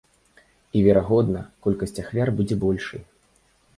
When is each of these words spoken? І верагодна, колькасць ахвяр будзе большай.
І 0.77 0.81
верагодна, 0.87 1.39
колькасць 1.67 1.95
ахвяр 2.05 2.29
будзе 2.41 2.55
большай. 2.65 3.01